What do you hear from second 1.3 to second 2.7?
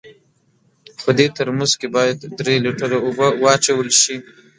ترموز کې باید درې